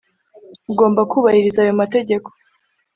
[0.71, 2.27] ugomba kubahiriza ayo mategeko